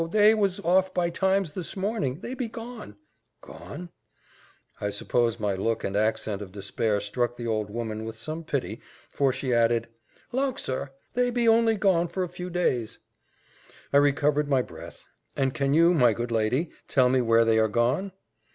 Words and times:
they 0.09 0.33
was 0.33 0.59
off 0.61 0.91
by 0.95 1.11
times 1.11 1.51
this 1.51 1.77
morning 1.77 2.21
they 2.21 2.33
be 2.33 2.47
gone" 2.47 2.95
"Gone?" 3.41 3.91
I 4.79 4.89
suppose 4.89 5.39
my 5.39 5.53
look 5.53 5.83
and 5.83 5.95
accent 5.95 6.41
of 6.41 6.51
despair 6.51 6.99
struck 6.99 7.37
the 7.37 7.45
old 7.45 7.69
woman 7.69 8.03
with 8.03 8.17
some 8.17 8.43
pity, 8.43 8.81
for 9.13 9.31
she 9.31 9.53
added, 9.53 9.89
"Lauk, 10.31 10.57
sir, 10.57 10.89
they 11.13 11.29
be 11.29 11.47
only 11.47 11.75
gone 11.75 12.07
for 12.07 12.23
a 12.23 12.29
few 12.29 12.49
days." 12.49 12.97
I 13.93 13.97
recovered 13.97 14.49
my 14.49 14.63
breath. 14.63 15.05
"And 15.35 15.53
can 15.53 15.75
you, 15.75 15.93
my 15.93 16.13
good 16.13 16.31
lady, 16.31 16.71
tell 16.87 17.07
me 17.07 17.21
where 17.21 17.45
they 17.45 17.59
are 17.59 17.67
gone?" 17.67 18.11